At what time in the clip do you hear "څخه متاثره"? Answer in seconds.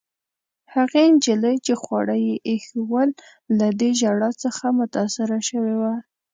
4.43-5.39